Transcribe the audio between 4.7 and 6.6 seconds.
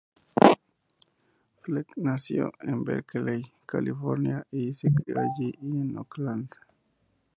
se crió allí y en Oakland.